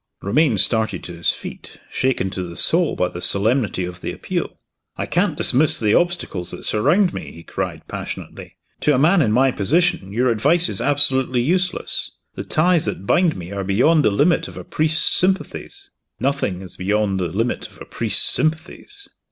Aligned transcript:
Romayne 0.23 0.57
started 0.57 1.03
to 1.03 1.15
his 1.15 1.31
feet, 1.31 1.77
shaken 1.91 2.31
to 2.31 2.41
the 2.41 2.55
soul 2.55 2.95
by 2.95 3.07
the 3.07 3.21
solemnity 3.21 3.85
of 3.85 4.01
the 4.01 4.11
appeal. 4.11 4.57
"I 4.97 5.05
can't 5.05 5.37
dismiss 5.37 5.79
the 5.79 5.93
obstacles 5.93 6.49
that 6.49 6.65
surround 6.65 7.13
me!" 7.13 7.31
he 7.31 7.43
cried, 7.43 7.87
passionately. 7.87 8.55
"To 8.79 8.95
a 8.95 8.97
man 8.97 9.21
in 9.21 9.31
my 9.31 9.51
position, 9.51 10.11
your 10.11 10.29
advice 10.31 10.69
is 10.69 10.81
absolutely 10.81 11.41
useless. 11.43 12.09
The 12.33 12.43
ties 12.43 12.85
that 12.85 13.05
bind 13.05 13.37
me 13.37 13.51
are 13.51 13.63
beyond 13.63 14.03
the 14.03 14.09
limit 14.09 14.47
of 14.47 14.57
a 14.57 14.63
priest's 14.63 15.05
sympathies." 15.15 15.91
"Nothing 16.19 16.63
is 16.63 16.77
beyond 16.77 17.19
the 17.19 17.27
limit 17.27 17.67
of 17.67 17.79
a 17.79 17.85
priest's 17.85 18.27
sympathies." 18.27 19.07